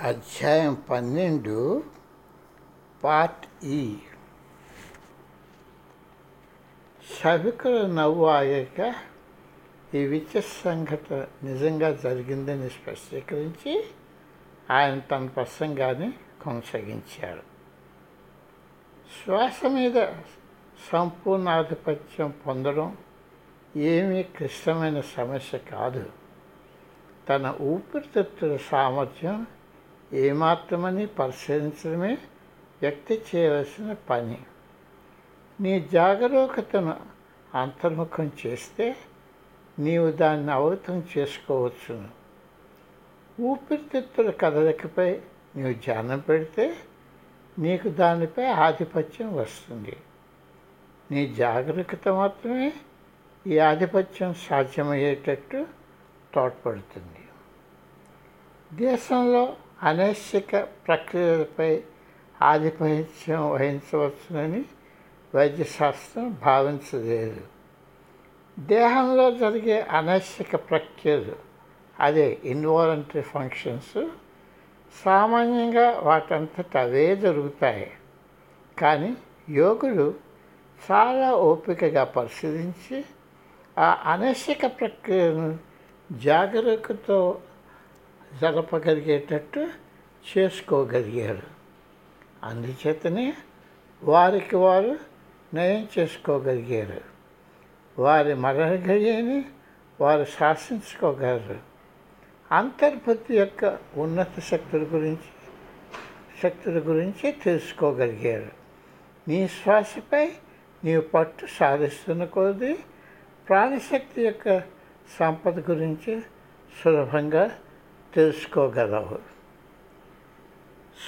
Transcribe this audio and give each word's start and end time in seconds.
అధ్యాయం 0.00 0.82
పన్నెండు 0.90 1.84
పార్ట్ 3.04 3.64
ఈ. 3.64 3.96
సభికుల 7.24 7.86
నవ్వు 7.86 8.26
ఆగాక 8.26 8.94
ఈ 9.94 9.98
విద్య 9.98 10.40
సంఘటన 10.40 11.26
నిజంగా 11.42 11.90
జరిగిందని 11.92 12.70
స్పష్టీకరించి 12.70 13.84
ఆయన 14.70 14.98
తన 14.98 15.26
ప్రసంగాన్ని 15.26 16.12
కొనసాగించాడు 16.44 17.42
శ్వాస 19.10 19.66
మీద 19.66 20.06
సంపూర్ణ 20.92 21.48
ఆధిపత్యం 21.48 22.34
పొందడం 22.46 22.96
ఏమీ 23.76 24.22
క్లిష్టమైన 24.22 25.00
సమస్య 25.00 25.58
కాదు. 25.58 26.10
తన 27.28 27.56
ఊపిరితిత్తుల 27.60 28.56
సామర్థ్యం 28.56 29.46
ఏమాత్రమని 30.12 31.06
పరిశీలించడమే 31.06 32.18
వ్యక్తి 32.82 33.22
చేయవలసిన 33.34 33.96
పని. 34.10 34.38
నీ 35.60 35.88
జాగరూకతను 35.92 36.96
అంతర్ముఖం 37.54 38.32
చేస్తే 38.46 38.96
నీవు 39.78 40.10
దాన్ని 40.10 40.52
అవగతం 40.52 41.04
చేసుకోవచ్చును. 41.18 42.08
ఊపిరితిత్తుల 43.42 44.30
కదలికపై 44.30 45.20
నీవు 45.56 45.72
ధ్యానం 45.72 46.18
పెడితే 46.18 46.76
నీకు 47.58 47.88
దానిపై 47.88 48.46
ఆధిపత్యం 48.46 49.36
వస్తుంది. 49.36 49.96
నీ 51.10 51.26
జాగరూకత 51.26 52.08
మాత్రమే 52.08 52.72
ఈ 53.46 53.58
ఆధిపత్యం 53.58 54.34
సాధ్యమయ్యేటట్టు 54.34 55.66
తోడ్పడుతుంది. 56.34 57.28
దేశంలో 58.72 59.56
అనైశ్చిక 59.82 60.56
ప్రక్రియలపై 60.60 61.82
ఆధిపత్యం 62.42 63.50
వహించవచ్చునని 63.50 64.64
వైద్యశాస్త్రం 65.34 66.38
భావించలేదు. 66.44 67.40
దేహంలో 68.58 69.30
జరిగే 69.30 69.80
అనైశ్చిక 69.80 70.56
ప్రక్రియలు 70.56 71.36
అదే 72.00 72.38
ఇన్వాలంటరీ 72.44 73.22
ఫంక్షన్స్ 73.22 74.06
సామాన్యంగా 75.04 76.00
వాటంతట 76.02 76.76
అవే 76.76 77.16
జరుగుతాయి. 77.16 77.90
కానీ 78.78 79.16
యోగులు 79.48 80.14
చాలా 80.90 81.34
ఓపికగా 81.34 82.04
పరిశీలించి 82.04 83.04
ఆ 83.78 84.12
అనైశ్చిక 84.12 84.66
ప్రక్రియను 84.66 85.58
జాగరూకతో 86.12 87.38
జరపగలిగేటట్టు 88.42 89.68
చేసుకోగలిగారు. 90.36 91.42
అందుచేతనే 92.42 93.34
వారికి 94.02 94.56
వారు 94.56 94.96
నయం 95.54 95.88
చేసుకోగలిగారు. 95.98 97.00
వారి 98.02 98.34
మరణ 98.34 99.42
వారు 100.00 100.24
శాసించుకోగలరు. 100.24 101.58
అంతర్పతి 102.52 103.36
యొక్క 103.36 103.78
ఉన్నత 103.96 104.40
శక్తుల 104.40 104.82
గురించి 104.82 105.28
శక్తుల 106.42 106.82
గురించి 106.86 107.32
తెలుసుకోగలిగారు. 107.32 108.50
నీ 109.28 109.48
శ్వాసపై 109.48 110.32
నీవు 110.84 111.02
పట్టు 111.02 111.46
సాధిస్తున్న 111.46 112.24
కొద్దీ 112.24 112.76
ప్రాణశక్తి 113.48 114.22
యొక్క 114.22 114.58
సంపద 115.18 115.70
గురించి 115.70 116.20
సులభంగా 116.84 117.58
తెలుసుకోగలవు. 118.14 119.18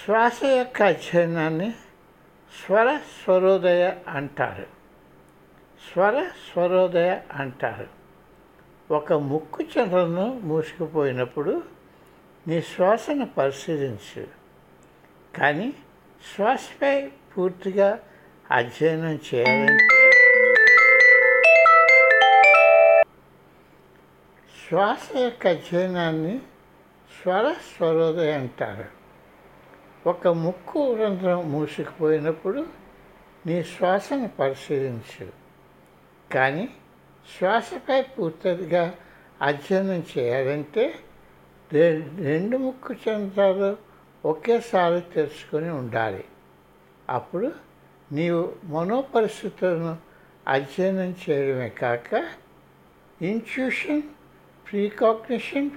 శ్వాస 0.05 0.45
యొక్క 0.45 0.83
అధ్యయనాన్ని 0.83 1.71
స్వర 2.67 2.97
స్వరోదయ 2.97 3.93
అంటారు. 4.09 4.67
స్వర 5.93 6.31
స్వరోదయ 6.53 7.21
అంటారు. 7.33 7.89
ఒక 8.95 9.13
ముక్కు 9.13 9.63
చంద్రను 9.63 10.41
మూసుకుపోయినప్పుడు 10.43 11.63
నీ 12.49 12.61
శ్వాసను 12.63 13.27
పరిశీలించు. 13.27 14.27
కానీ 15.39 15.73
శ్వాసపై 16.37 17.11
పూర్తిగా 17.37 17.99
అధ్యయనం 18.51 19.19
చేయాలంటే 19.35 19.89
శ్వాస 24.69 25.17
యొక్క 25.17 25.47
అధ్యయనాన్ని 25.47 26.41
స్వర 27.23 27.53
స్వరోదయ 27.53 28.33
అంటారు 28.33 28.85
ఒక 30.09 30.29
ముక్కు 30.29 30.95
రంధ్రం 30.95 31.53
మూసుకుపోయినప్పుడు 31.53 32.67
నీ 33.47 33.63
శ్వాసను 33.63 34.29
పరిశీలించు. 34.29 35.27
కానీ 36.33 36.69
శ్వాసపై 37.39 38.03
పూర్తిగా 38.03 38.95
అధ్యయనం 39.43 40.05
చేయాలంటే 40.19 40.95
రెండు 42.21 42.57
ముక్కు 42.57 42.95
చంద్రాలు 42.95 43.77
ఒకేసారి 44.25 45.01
తెరుచుకొని 45.01 45.71
ఉండాలి. 45.71 46.25
అప్పుడు 47.11 47.53
నీవు 48.13 48.53
మనోపరిస్థితులను 48.65 49.97
అధ్యయనం 50.49 51.17
చేయడమే 51.31 51.69
కాక 51.69 52.29
ఇన్ట్యూషన్ 53.23 54.03
ప్రీకాగ్నిషన్ 54.71 55.71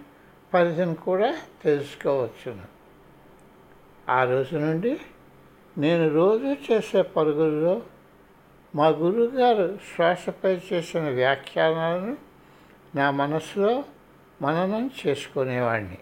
పరిధిని 0.56 0.96
కూడా 0.96 1.30
తెలుసుకోవచ్చును. 1.64 2.66
ఆ 4.10 4.24
రోజు 4.24 4.56
నుండి 4.56 5.00
నేను 5.78 6.06
రోజు 6.10 6.56
చేసే 6.72 7.02
పరుగుల్లో 7.02 7.82
మా 8.76 8.88
గురువుగారు 8.88 9.80
శ్వాసపై 9.96 10.62
చేసిన 10.74 11.10
వ్యాఖ్యానాలను 11.10 12.18
నా 12.96 13.12
మనసులో 13.12 13.84
మననం 14.42 14.92
చేసుకునేవాడిని 15.02 15.98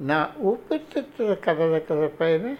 నా 0.00 0.18
ఊపిరితిత్తుల 0.40 1.34
కదలికలపైన 1.34 2.56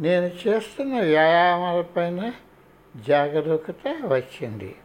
నేను 0.00 0.30
చేస్తున్న 0.46 1.00
వ్యాయామాలపైన 1.00 2.32
జాగరూకత 2.96 3.84
వచ్చింది. 4.04 4.76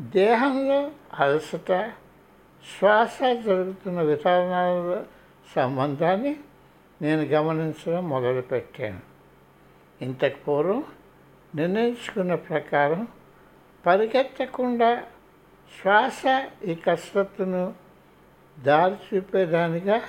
దేహంలో 0.00 0.80
అలసట 1.18 1.72
శ్వాస 2.64 3.18
జరుగుతున్న 3.20 4.00
విధానాల 4.00 5.04
సంబంధాన్ని 5.56 6.36
నేను 7.02 7.22
గమనించడం 7.22 8.08
మొదలుపెట్టాను. 8.08 9.00
ఇంతకు 10.02 10.38
పూర్వం 10.44 10.84
నిర్ణయించుకున్న 11.54 12.34
ప్రకారం 12.34 13.08
పరిగెత్తకుండా 13.86 15.02
శ్వాస 15.80 16.22
ఈ 16.64 16.74
కసరత్తును 16.74 17.74
దారి 18.58 18.96
చూపేదానిగా 19.08 20.00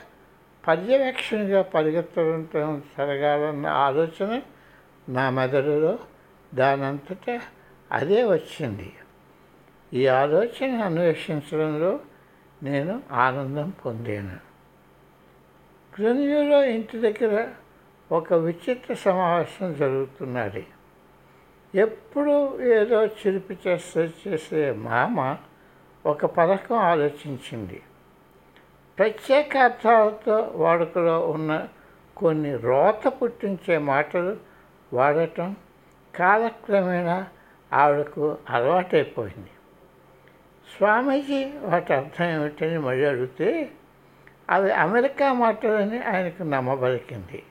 పర్యవేక్షణగా 0.67 1.61
పరిగెత్తడం 1.61 2.83
జరగాలన్న 2.97 3.67
ఆలోచన 3.67 4.41
నా 5.09 5.29
మెదడులో 5.29 5.99
దానంతటా 6.53 7.41
అదే 7.91 8.23
వచ్చింది. 8.23 8.93
ఈ 9.93 10.07
ఆలోచన 10.07 10.81
అన్వేషించడంలో 10.81 11.99
నేను 12.65 13.03
ఆనందం 13.11 13.73
పొందాను. 13.85 14.37
గ్రెన్యూలో 15.95 16.63
ఇంటి 16.63 16.97
దగ్గర 16.99 17.47
ఒక 18.11 18.33
విచిత్ర 18.33 18.93
సమావేశం 18.93 19.73
జరుగుతున్నది. 19.73 20.67
ఎప్పుడు 21.75 22.61
ఏదో 22.61 23.05
చిలిపి 23.05 23.57
చేస్తే 23.67 24.09
చేసే 24.27 24.71
మామ 24.71 25.37
ఒక 26.05 26.25
పథకం 26.25 26.75
ఆలోచించింది. 26.75 27.81
ప్రత్యేక 28.97 29.57
అర్థాలతో 29.57 30.51
వాడుకలో 30.55 31.29
ఉన్న 31.29 31.67
కొన్ని 32.17 32.57
రోత 32.57 33.07
పుట్టించే 33.07 33.77
మాటలు 33.77 34.37
వాడటం 34.93 35.55
కాలక్రమేణా 36.15 37.27
ఆవిడకు 37.73 38.37
అలవాటైపోయింది. 38.49 39.49
స్వామీజీ 40.67 41.51
వాటి 41.61 41.93
అర్థం 41.93 42.25
ఏమిటని 42.25 42.77
మళ్ళీ 42.77 43.05
అడిగితే 43.05 43.49
అవి 44.49 44.71
అమెరికా 44.71 45.33
మాటలని 45.33 45.99
ఆయనకు 46.03 46.43
నమ్మబలికింది. 46.43 47.43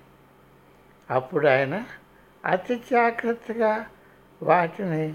అప్పుడు 1.10 1.46
ఆయన 1.46 1.84
అతి 2.44 2.76
జాగ్రత్తగా 2.90 3.86
వాటిని 4.42 5.14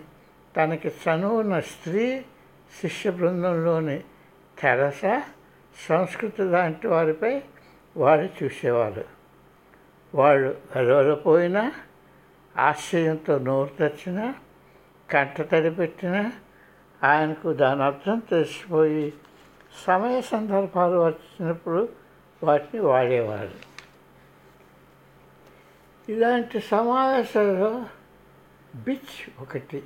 తనకి 0.57 0.87
చనువున్న 0.87 1.59
స్త్రీ 1.59 2.25
శిష్య 2.81 3.11
బృందంలోని 3.11 3.99
తెరస 4.59 5.01
సంస్కృతి 5.87 6.43
లాంటి 6.43 6.87
వారిపై 6.87 7.41
వాళ్ళు 7.97 8.29
చూసేవారు 8.43 9.05
వాళ్ళు 10.13 10.57
గలవలపోయినా 10.77 11.71
ఆశ్చర్యంతో 12.57 13.37
నోరు 13.37 13.73
తెచ్చినా 13.79 14.25
కంట 15.09 15.41
తడిపెట్టినా 15.41 16.31
ఆయనకు 17.03 17.53
దాని 17.53 17.83
అర్థం 17.83 18.19
తెలిసిపోయి 18.19 19.13
సమయ 19.85 20.21
సందర్భాలు 20.21 20.97
వచ్చినప్పుడు 20.97 21.89
వాటిని 22.43 22.79
వాడేవారు. 22.79 23.69
ఇలాంటి 26.09 26.59
సమావేశాల్లో 26.59 27.85
బిచ్ 28.75 29.41
ఒకటి 29.41 29.83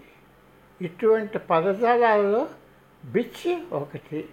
ఇటువంటి 0.81 1.39
పదజాలాల్లో 1.39 2.48
బిచ్ 3.06 3.74
ఒకటి. 3.74 4.30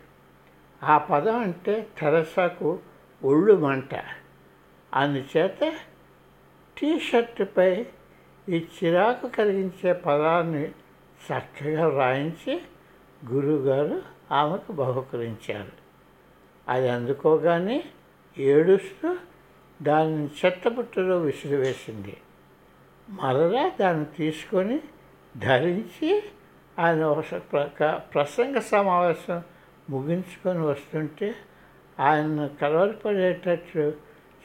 ఆ 0.82 0.98
పదం 0.98 1.40
అంటే 1.40 1.86
తెరసాకు 1.98 2.78
ఒళ్ళు 3.24 3.56
మంట. 3.56 3.94
అందుచేత 4.94 5.72
టీ 6.80 7.00
షర్టుపై 7.00 7.86
ఈ 8.48 8.66
చిరాకు 8.84 9.28
కలిగించే 9.28 9.92
పదాన్ని 9.92 10.72
చక్కగా 11.26 11.88
వ్రాయించి 11.88 12.62
గురువుగారు 13.32 14.02
ఆమెకు 14.34 14.72
బహుకరించారు. 14.72 15.72
అది 16.68 16.88
అందుకోగానే 16.88 17.84
ఏడుస్తూ 18.38 19.16
దానిని 19.82 20.28
చెత్తబుట్టలో 20.46 21.18
విసిరివేసింది. 21.18 22.16
మరలా 23.08 23.72
దాన్ని 23.80 24.04
తీసుకొని 24.04 24.80
ధరించి 25.36 26.22
ఆయన 26.78 27.04
ఒక 27.04 27.24
ప్రక- 27.52 27.98
ప్రసంగ 27.98 28.58
సమావేశం 28.58 29.42
ముగించుకొని 29.90 30.58
వస్తుంటే 30.58 31.34
ఆయన 32.00 32.46
కలవరపడేటట్లు 32.46 33.90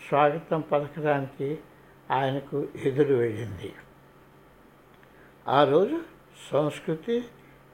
స్వాగతం 0.10 0.62
పలకడానికి 0.62 1.58
ఆయనకు 2.12 2.68
ఎదురు 2.86 3.14
వెళ్ళింది. 3.14 3.74
ఆ 5.48 5.64
రోజు 5.64 6.15
సంస్కృతి 6.52 7.24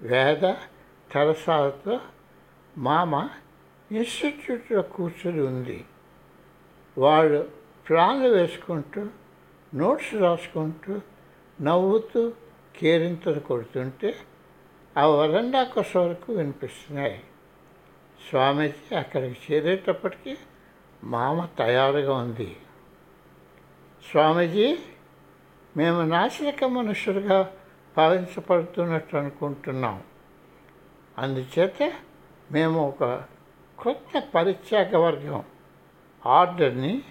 వేద 0.01 0.53
తరసాలతో 1.11 1.99
మామ 2.77 3.29
ఇన్స్టిట్యూట్లో 3.91 4.81
కూర్చొని 4.81 5.41
ఉంది. 5.41 5.85
వాళ్ళు 6.97 7.49
ప్లాన్లు 7.89 8.27
వేసుకుంటూ 8.27 9.07
నోట్స్ 9.75 10.15
రాసుకుంటూ 10.15 11.01
నవ్వుతూ 11.61 12.33
కేరింతలు 12.75 13.39
కొడుతుంటే 13.39 14.15
ఆ 14.97 15.05
వరండా 15.05 15.63
కొస 15.63 15.97
వరకు 15.97 16.33
వినిపిస్తున్నాయి. 16.33 17.23
స్వామీజీ 18.29 18.95
అక్కడికి 18.95 19.53
చేరేటప్పటికి 19.53 20.37
మామ 21.03 21.45
తయారుగా 21.45 22.13
ఉంది. 22.15 22.57
స్వామీజీ 24.11 24.77
మేము 25.77 26.01
నాశనక 26.01 26.63
మనుషులుగా 26.63 27.53
భావించబడుతున్నట్టు 27.97 29.17
అనుకుంటున్నాం. 29.17 30.03
అందుచేత 31.17 31.93
మేము 32.51 32.87
ఒక 32.87 33.23
కొత్త 33.79 34.23
పరిత్యాగ 34.35 34.97
వర్గం 34.97 35.43
ఆర్డర్ని 36.25 37.01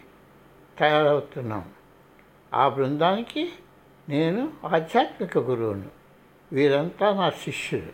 తయారవుతున్నాం. 0.79 1.73
ఆ 2.55 2.69
బృందానికి 2.69 3.53
నేను 4.09 4.53
ఆధ్యాత్మిక 4.67 5.39
గురువును. 5.39 5.91
వీరంతా 6.53 7.15
నా 7.15 7.31
శిష్యులు 7.31 7.93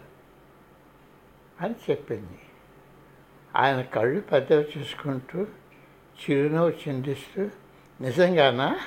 అని 1.60 1.74
చెప్పింది. 1.90 2.38
ఆయన 3.56 3.82
కళ్ళు 3.82 4.20
పెద్దవి 4.20 4.68
చూసుకుంటూ 4.78 5.46
చిరునవ్వు 6.22 6.70
చిందిస్తూ 6.70 7.50
నిజంగానా? 8.00 8.80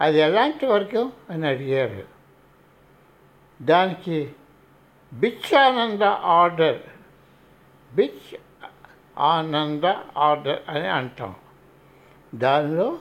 అది 0.00 0.18
ఎలాంటి 0.18 0.66
వర్గం? 0.66 1.12
అని 1.30 1.46
అడిగారు. 1.46 2.17
దానికి 3.62 4.32
బిచ్చానంద 5.12 6.02
ఆర్డర్ 6.02 6.82
బిచ్ 7.94 8.36
ఆనంద 9.18 9.84
ఆర్డర్ 10.16 10.62
అని 10.68 10.86
అంటాం. 10.86 11.34
దానిలో 12.34 12.98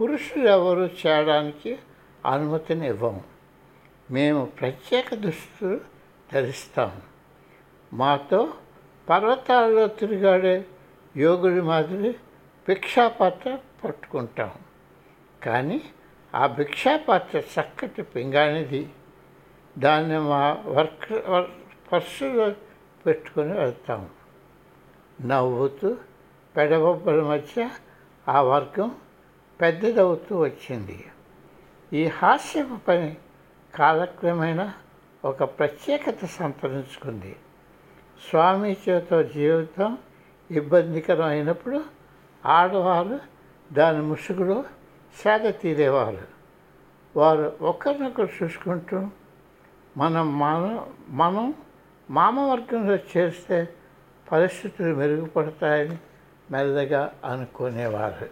పురుషులు 0.00 0.48
ఎవరు 0.48 0.90
చేయడానికి 1.06 1.78
అనుమతిని 2.26 2.88
ఇవ్వము 2.88 3.24
మేము 4.10 4.44
ప్రత్యేక 4.44 5.14
దుస్తులు 5.14 5.80
ధరిస్తాం. 6.32 7.02
మాతో 7.92 8.52
పర్వతాల్లో 9.10 9.86
తిరిగాడే 9.86 10.64
యోగుడి 11.16 11.60
మాదిరి 11.60 12.14
భిక్షాపాత్ర 12.68 13.58
పట్టుకుంటాం. 13.84 14.50
కానీ 15.42 15.80
ఆ 16.34 16.46
భిక్షాపాత్ర 16.46 17.38
చక్కటి 17.38 18.02
పింగాణిది. 18.02 18.88
దాన్ని 19.78 20.18
మా 20.18 20.62
వర్క్ 20.66 21.12
వర్- 21.12 21.88
పర్సులో 21.92 22.52
పెట్టుకొని 23.06 23.52
వెళ్తాం. 23.52 24.08
నవ్వుతూ 25.26 25.96
పెడబొబ్బల 26.56 27.22
మధ్య 27.22 27.70
ఆ 28.28 28.40
వర్గం 28.40 28.94
పెద్దదవుతూ 29.60 30.38
వచ్చింది. 30.38 31.04
ఈ 31.92 32.04
హాస్యపు 32.06 32.76
పని 32.88 33.16
కాలక్రమేణా 33.74 34.74
ఒక 35.24 35.44
ప్రత్యేకత 35.44 36.24
సంతరించుకుంది. 36.24 37.36
స్వామీజీతో 38.30 39.22
జీవితం 39.22 39.98
ఇబ్బందికరం 40.50 41.26
అయినప్పుడు 41.26 41.84
ఆడవారు 42.46 43.20
దాని 43.72 44.02
ముసుగులో 44.02 44.64
సేద 45.16 45.54
తీరేవారు. 45.60 46.38
వారు 47.16 47.52
ఒకరినొకరు 47.60 48.28
చూసుకుంటూ 48.42 49.06
మనం 50.00 50.26
మన 50.38 50.64
మనం 51.20 51.46
మామ 52.16 52.40
వర్గంలో 52.40 52.96
చేస్తే 53.12 53.58
పరిస్థితులు 54.32 54.90
మెరుగుపడతాయని 54.96 55.96
మెల్లగా 56.50 57.02
అనుకునేవారు. 57.24 58.28